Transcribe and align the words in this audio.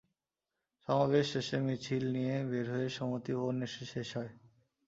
সমাবেশ 0.83 1.25
শেষে 1.33 1.57
মিছিল 1.65 2.03
নিয়ে 2.15 2.35
বের 2.49 2.67
হয়ে 2.73 2.89
সমিতি 2.97 3.31
ভবনে 3.37 3.65
এসে 3.69 3.83
শেষ 3.93 4.09
হয়। 4.17 4.31